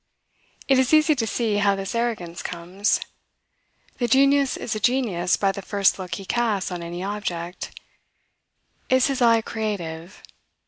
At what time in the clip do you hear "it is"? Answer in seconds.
0.67-0.95